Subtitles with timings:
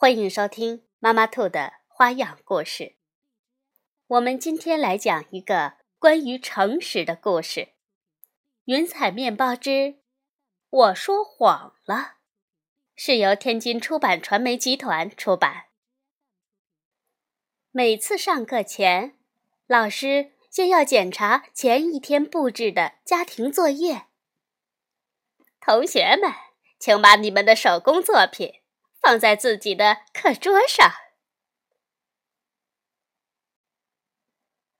[0.00, 2.96] 欢迎收听妈妈兔的花样故事。
[4.06, 7.60] 我们今天来讲一个关于诚实的故事，
[8.64, 9.98] 《云彩面包之
[10.70, 11.94] 我说谎了》，
[12.96, 15.66] 是由天津出版传媒集团出版。
[17.70, 19.18] 每次上课前，
[19.66, 24.06] 老师先要检查前一天布置的家庭作业。
[25.60, 26.32] 同学们，
[26.78, 28.59] 请把你们的手工作品。
[29.00, 30.92] 放在自己的课桌上。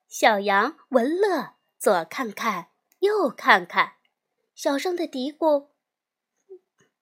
[0.09, 3.95] 小羊文乐左看看，右看看，
[4.55, 5.71] 小声的嘀咕：“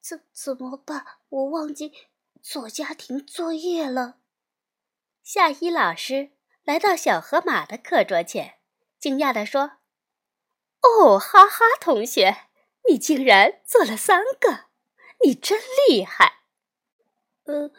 [0.00, 1.04] 怎怎么办？
[1.28, 1.92] 我忘记
[2.40, 4.20] 做家庭作业了。”
[5.24, 8.60] 夏一老师来到小河马的课桌前，
[8.98, 9.78] 惊讶地说
[10.80, 12.46] ：“哦，哈哈，同学，
[12.88, 14.66] 你竟然做了三个，
[15.24, 16.42] 你真厉害！”
[17.48, 17.70] 呃，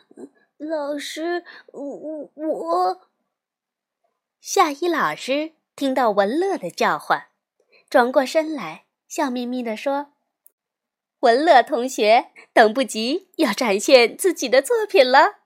[0.57, 3.01] 老师，我我。
[4.41, 7.27] 夏一老师听到文乐的叫唤，
[7.87, 10.13] 转过身来，笑眯眯地说
[11.21, 15.41] ：“文乐同学，等不及要展现自己的作品了。”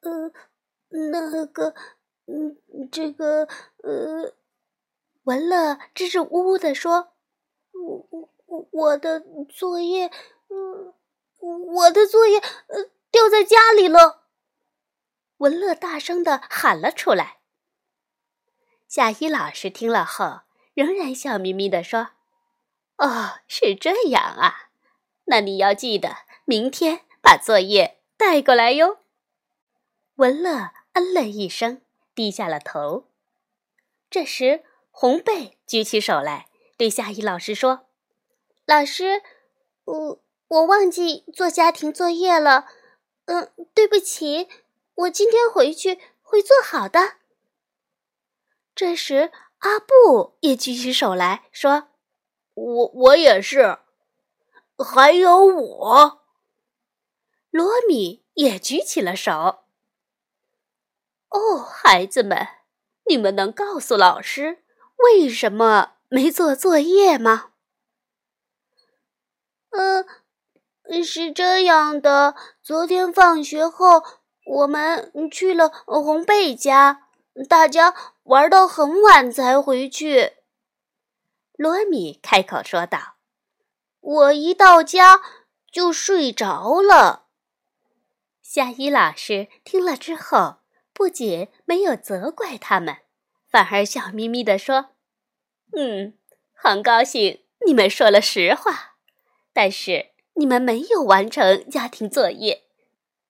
[0.00, 0.32] 呃，
[0.88, 1.74] 那个，
[2.24, 2.56] 嗯，
[2.90, 3.46] 这个，
[3.82, 4.32] 呃，
[5.24, 7.12] 文乐支支吾吾地说
[7.76, 8.06] ：“我
[8.46, 10.12] 我我的作业，嗯。”
[11.70, 14.24] 我的作业呃掉在家里了，
[15.38, 17.38] 文乐大声的喊了出来。
[18.88, 20.40] 夏一老师听了后，
[20.74, 22.10] 仍然笑眯眯的说
[22.98, 24.70] ：“哦，是这样啊，
[25.26, 28.98] 那你要记得明天把作业带过来哟。”
[30.16, 31.82] 文乐嗯了一声，
[32.14, 33.06] 低下了头。
[34.10, 37.86] 这时，红贝举起手来，对夏一老师说
[38.66, 39.22] ：“老师，
[39.84, 42.66] 我。”我忘记做家庭作业了，
[43.26, 44.48] 嗯，对不起，
[44.94, 47.18] 我今天回去会做好的。
[48.74, 51.90] 这时，阿布也举起手来说
[52.54, 53.78] ：“我我也是。”
[54.76, 56.22] 还有我，
[57.50, 59.64] 罗米也举起了手。
[61.28, 62.48] 哦，孩子们，
[63.04, 64.64] 你们能告诉老师
[64.96, 67.52] 为什么没做作业吗？
[69.70, 70.04] 嗯。
[71.04, 72.34] 是这样的，
[72.64, 74.02] 昨天放学后，
[74.44, 77.06] 我们去了红贝家，
[77.48, 80.32] 大家玩到很晚才回去。
[81.56, 83.14] 罗米开口说道
[84.00, 85.20] ：“我一到家
[85.70, 87.26] 就睡着了。”
[88.42, 90.56] 夏伊老师听了之后，
[90.92, 92.96] 不仅没有责怪他们，
[93.48, 94.90] 反而笑眯眯地说
[95.76, 96.18] ：“嗯，
[96.52, 98.96] 很高兴你们说了实话，
[99.52, 102.64] 但是。”你们没有完成家庭作业，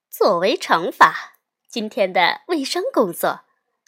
[0.09, 1.38] 作为惩罚，
[1.69, 3.41] 今天的卫生工作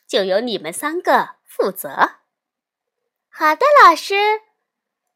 [0.07, 2.17] 就由你们三个负责。
[3.29, 4.15] 好的，老师。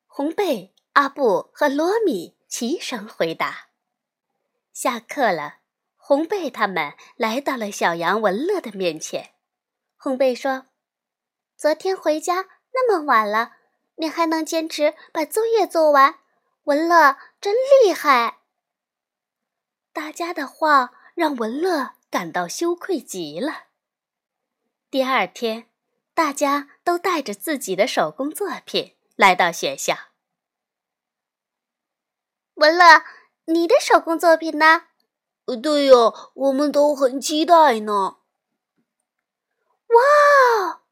[0.06, 3.68] 红贝、阿布和罗米齐声回答。
[4.72, 5.56] 下课了，
[5.96, 9.34] 红贝他们来到了小羊文乐的面前。
[9.96, 10.66] 红贝说
[11.56, 13.52] ：“昨天回家那么晚了，
[13.96, 16.20] 你还能坚持把作业做完。”
[16.64, 18.40] 文乐真厉害！
[19.92, 23.66] 大家的话让文乐感到羞愧极了。
[24.90, 25.70] 第二天，
[26.12, 29.96] 大家都带着自己的手工作品来到学校。
[32.54, 33.04] 文乐，
[33.44, 34.88] 你的手工作品呢？
[35.62, 35.94] 对呀，
[36.34, 38.16] 我们都很期待呢。
[39.86, 40.82] 哇！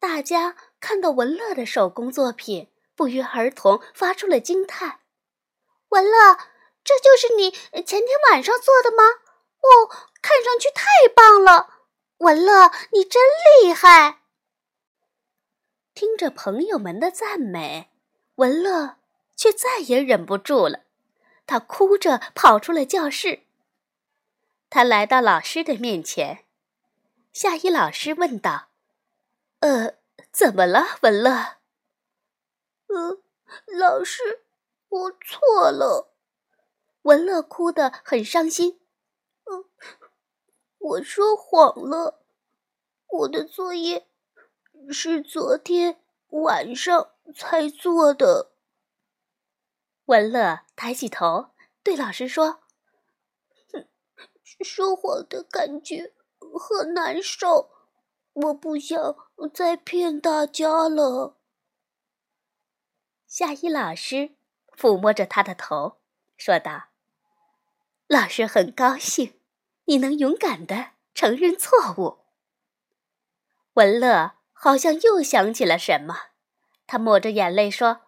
[0.00, 2.72] 大家看到文乐的手工作品。
[2.96, 5.00] 不约而同发出了惊叹
[5.96, 6.36] ：“文乐，
[6.84, 7.50] 这就是你
[7.82, 9.02] 前天晚上做的吗？
[9.62, 9.88] 哦，
[10.20, 11.70] 看上去太棒了！
[12.18, 13.22] 文乐，你真
[13.62, 14.20] 厉害！”
[15.94, 17.90] 听着朋友们的赞美，
[18.34, 18.98] 文乐
[19.34, 20.80] 却再也忍不住了，
[21.46, 23.44] 他哭着跑出了教室。
[24.68, 26.44] 他来到老师的面前，
[27.32, 28.68] 夏一老师问道
[29.60, 29.94] ：“呃，
[30.30, 31.56] 怎么了，文乐？”
[32.88, 33.22] 呃，
[33.78, 34.42] 老师，
[34.88, 36.14] 我错了。
[37.02, 38.80] 文乐哭得很伤心。
[39.44, 39.64] 嗯，
[40.78, 42.24] 我说谎了，
[43.08, 44.08] 我的作业
[44.90, 48.52] 是昨天晚上才做的。
[50.06, 51.50] 文乐抬起头
[51.82, 52.60] 对老师说
[54.64, 56.14] ：“说谎的感觉
[56.58, 57.70] 很难受，
[58.32, 59.16] 我不想
[59.52, 61.36] 再骗大家了。”
[63.26, 64.35] 夏一老师
[64.76, 65.98] 抚摸着他的头，
[66.36, 66.88] 说道
[68.06, 69.40] ：“老师很高兴，
[69.86, 72.18] 你能勇敢的承认错误。”
[73.74, 76.16] 文乐好像又想起了什么，
[76.86, 78.02] 他抹着眼泪说。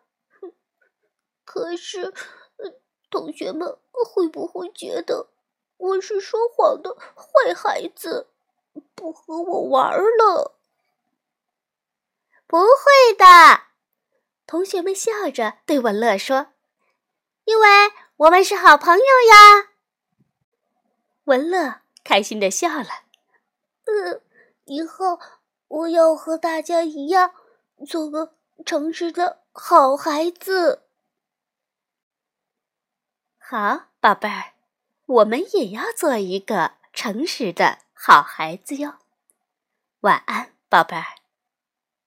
[1.45, 2.13] 可是，
[3.11, 5.31] 同学们会不会觉得
[5.79, 8.29] 我是说谎的坏孩子，
[8.95, 10.59] 不和我玩了？
[12.47, 13.25] 不会的，
[14.47, 16.53] 同学们笑着对文乐说
[17.49, 17.67] ：“因为
[18.19, 19.71] 我们是好朋友呀。”
[21.25, 22.89] 文乐开心的笑了。
[23.85, 24.21] 嗯，
[24.67, 25.19] 以后
[25.69, 27.33] 我要和大家一样，
[27.87, 28.35] 做个
[28.67, 30.85] 诚实的好孩子。
[33.39, 34.53] 好，宝贝儿，
[35.07, 38.97] 我们也要做一个诚实的好孩子哟。
[40.01, 41.18] 晚安，宝贝儿。